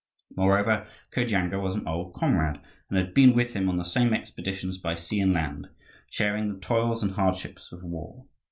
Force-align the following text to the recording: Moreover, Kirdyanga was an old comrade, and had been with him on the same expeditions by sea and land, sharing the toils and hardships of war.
Moreover, 0.35 0.87
Kirdyanga 1.11 1.61
was 1.61 1.75
an 1.75 1.87
old 1.87 2.15
comrade, 2.15 2.59
and 2.89 2.97
had 2.97 3.13
been 3.13 3.35
with 3.35 3.53
him 3.53 3.69
on 3.69 3.77
the 3.77 3.83
same 3.83 4.15
expeditions 4.15 4.79
by 4.79 4.95
sea 4.95 5.19
and 5.21 5.31
land, 5.31 5.67
sharing 6.09 6.51
the 6.51 6.59
toils 6.59 7.03
and 7.03 7.11
hardships 7.11 7.71
of 7.71 7.83
war. 7.83 8.25